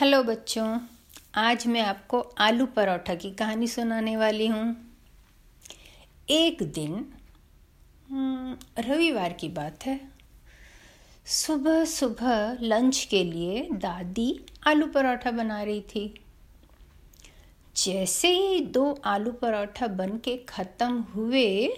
[0.00, 0.78] Hello बच्चों
[1.34, 4.92] आज मैं आपको आलू परोठा की कहानी सुनाने वाली हूँ।
[6.30, 6.94] एक दिन
[8.10, 10.08] हम्म, रविवार की बात है।
[11.26, 16.24] सुबह सुबह लंच के लिए दादी आलू परोठा बना रही थी।
[17.76, 21.76] जैसे ही दो आलू परोठा बन के ख़त्म हुए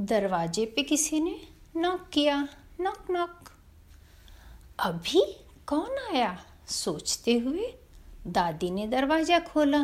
[0.00, 1.40] दरवाजे पे किसी ने
[1.76, 2.48] नॉक किया
[2.80, 3.52] नॉक नॉक
[4.78, 5.22] अभी
[5.66, 6.44] कौन आया?
[6.66, 7.74] सोचते हुए
[8.26, 9.82] दादी ने दरवाज़ा खोला।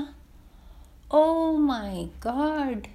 [1.14, 2.86] ओ माय गॉड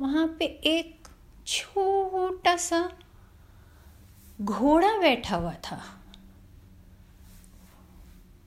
[0.00, 1.08] वहाँ पे एक
[1.46, 2.92] छोटा सा
[4.40, 5.80] घोड़ा बैठा हुआ था।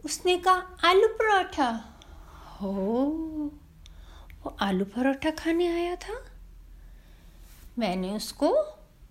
[0.05, 1.70] उसने कहा, आलू परोठा।
[2.62, 2.71] हो
[4.43, 6.26] वो आलू परोठा खाने आया था।
[7.79, 8.55] मैंने उसको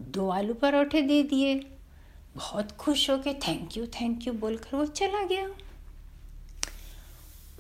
[0.03, 1.76] दो आलू परोठे दे दिए।
[2.37, 5.47] बहुत खुश हो के थैंक यू थैंक यू बोलकर वो चला गया।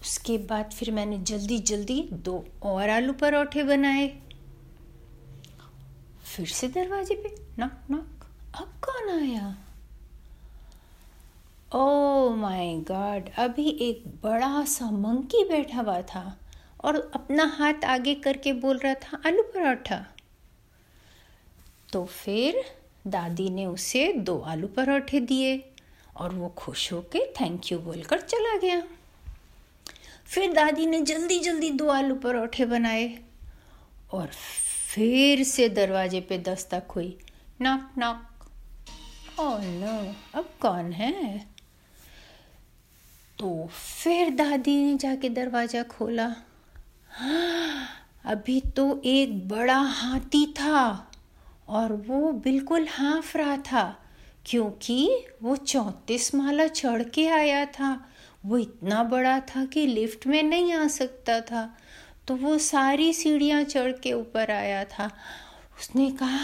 [0.01, 4.09] उसके बाद फिर मैंने जल्दी जल्दी दो और आलू परोठे बनाए।
[6.25, 8.25] फिर से दरवाजे पे नॉक नॉक
[8.57, 9.57] अब कौन आया?
[11.73, 16.39] ओ माय गॉड अभी एक बड़ा सा मंकी बैठा हुआ था
[16.85, 20.05] और अपना हाथ आगे करके बोल रहा था, आलू परोठा।
[21.93, 22.65] तो फिर
[23.07, 25.71] दादी ने उसे दो आलू परोठे दिए
[26.17, 28.83] और वो खुश होके थैंक यू बोलकर चला गया।
[30.27, 33.19] फिर दादी ने जल्दी जल्दी दो आलू परोठे बनाए
[34.13, 34.27] और
[34.95, 37.19] फिर से दरवाजे पे दस्तक हुई।
[37.61, 38.27] नॉक नॉक
[39.41, 41.47] ओह नो अब कौन है?
[43.39, 43.69] तो
[44.05, 46.37] फिर दादी ने जाके दरवाज़ा खोला।
[48.25, 51.11] अभी तो एक बड़ा हाथी था।
[51.69, 54.03] और वो बिल्कुल हाँफ रहा था,
[54.47, 58.11] क्योंकि वो चौंतीस माला चढ़ के आया था।
[58.47, 61.77] वो इतना बड़ा था कि लिफ्ट में नहीं आ सकता था।
[62.29, 65.07] तो वो सारी सीढ़ियाँ चढ़ के ऊपर आया था।
[65.81, 66.39] उसने कहा,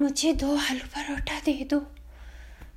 [0.00, 1.80] मुझे दो आलू परोठा दे दो।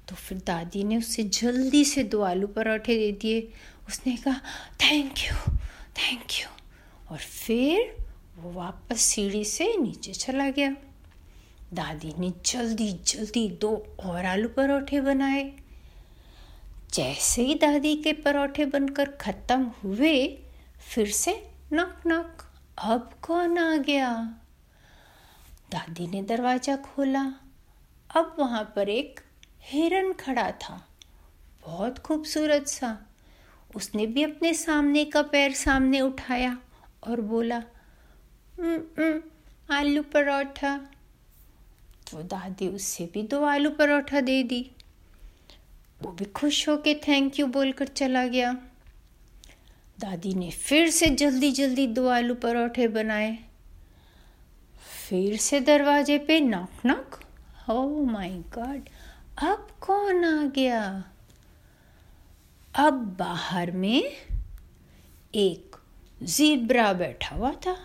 [0.10, 3.52] तो फिर दादी ने उसे जल्दी से दो आलू परोठे दे दिए।
[3.88, 4.42] उसने कहा,
[4.76, 5.54] थैंक यू
[5.98, 6.48] थैंक यू।
[7.12, 7.96] और फिर
[8.38, 10.76] वो वापस सीढ़ी से नीचे चला गया।
[11.74, 15.54] दादी ने जल्दी जल्दी दो और आलू परोठे बनाए।
[16.94, 20.44] जैसे ही दादी के परोठे बनकर ख़त्म हुए,
[20.80, 22.44] फिर से नक नक
[22.78, 24.12] अब कौन आ गया?
[25.72, 27.24] दादी ने दरवाज़ा खोला।
[28.16, 29.20] अब वहाँ पर एक
[29.62, 30.88] हिरन खड़ा था।
[31.66, 32.98] बहुत खूबसूरत सा।
[33.76, 36.58] उसने भी अपने सामने का पैर सामने उठाया
[37.08, 37.58] और बोला
[39.72, 40.80] आलू परोठा
[42.12, 44.72] तो दादी उससे भी दो आलू परोठा दे दी।
[46.02, 48.54] वो भी खुश होके थैंक यू बोलकर चला गया।
[50.00, 53.38] दादी ने फिर से जल्दी जल्दी दो आलू परोठे बनाए।
[55.10, 57.20] फिर से दरवाजे पे नॉक नॉक
[57.68, 58.90] हो माय गॉड
[59.38, 61.04] अब कौन आ गया?
[62.76, 64.04] अब बाहर में
[65.36, 65.76] एक
[66.24, 67.78] जिब्रा बैठा हुआ था।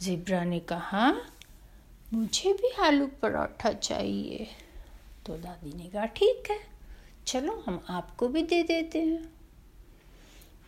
[0.00, 1.12] जिब्रा ने कहा
[2.14, 4.46] मुझे भी आलू पराठा चाहिए।
[5.26, 6.58] तो दादी ने कहा, ठीक है,
[7.26, 9.32] चलो हम आपको भी दे देते हैं।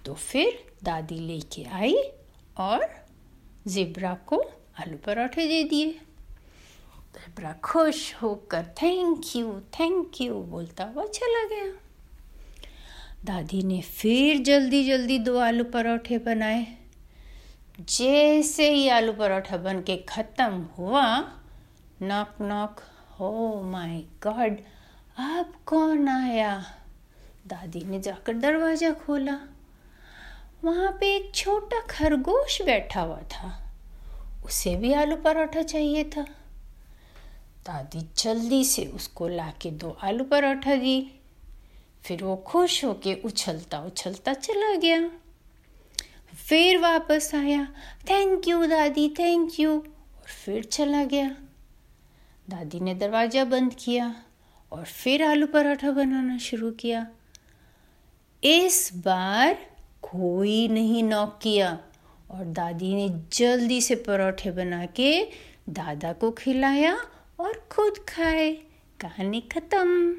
[0.05, 1.97] तो फिर दादी लेके आई
[2.59, 3.07] और
[3.67, 4.39] जिब्रा को
[4.81, 5.91] आलू पराठे दे दिए।
[7.17, 11.73] जिब्रा खुश होकर थैंक यू थैंक यू बोलता हुआ चला गया।
[13.25, 16.79] दादी ने फिर जल्दी जल्दी दो आलू पराठे बनाए।
[17.81, 21.03] जैसे ही आलू पराठा बन के ख़त्म हुआ
[22.03, 22.81] नॉक नॉक
[23.21, 24.57] हो माय गॉड
[25.19, 26.53] अब कौन आया?
[27.47, 29.39] दादी ने जाकर दरवाज़ा खोला।
[30.65, 33.53] वहाँ पे एक छोटा खरगोश बैठा हुआ था।
[34.45, 36.23] उसे भी आलू पराठा चाहिए था।
[37.67, 40.99] दादी जल्दी से उसको लाके दो आलू पराठा दी
[42.05, 44.99] फिर वो खुश होके उछलता उछलता चला गया।
[46.37, 47.65] फिर वापस आया।
[48.11, 51.29] थैंक यू दादी थैंक यू और फिर चला गया।
[52.49, 54.15] दादी ने दरवाज़ा बंद किया
[54.73, 57.07] और फिर आलू पराठा बनाना शुरू किया।
[58.43, 59.55] इस बार
[60.03, 61.79] कोई नहीं नॉक किया
[62.31, 65.13] और दादी ने जल्दी से परोठे बना के
[65.69, 66.97] दादा को खिलाया
[67.41, 68.51] और खुद खाए।
[69.01, 70.15] कहानी ख़त्म।